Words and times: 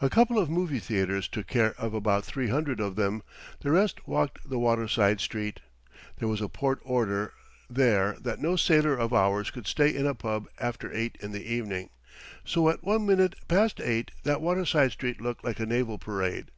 A 0.00 0.08
couple 0.08 0.38
of 0.38 0.48
movie 0.48 0.78
theatres 0.78 1.28
took 1.28 1.46
care 1.46 1.74
of 1.78 1.92
about 1.92 2.24
three 2.24 2.48
hundred 2.48 2.80
of 2.80 2.96
them; 2.96 3.22
the 3.60 3.70
rest 3.70 4.08
walked 4.08 4.48
the 4.48 4.58
waterside 4.58 5.20
street. 5.20 5.60
There 6.16 6.26
was 6.26 6.40
a 6.40 6.48
port 6.48 6.80
order 6.84 7.34
there 7.68 8.16
that 8.18 8.40
no 8.40 8.56
sailor 8.56 8.96
of 8.96 9.12
ours 9.12 9.50
could 9.50 9.66
stay 9.66 9.94
in 9.94 10.06
a 10.06 10.14
pub 10.14 10.48
after 10.58 10.90
eight 10.94 11.18
in 11.20 11.32
the 11.32 11.44
evening, 11.44 11.90
so 12.46 12.70
at 12.70 12.82
one 12.82 13.04
minute 13.04 13.34
past 13.46 13.78
eight 13.82 14.10
that 14.22 14.40
waterside 14.40 14.92
street 14.92 15.20
looked 15.20 15.44
like 15.44 15.60
a 15.60 15.66
naval 15.66 15.98
parade. 15.98 16.50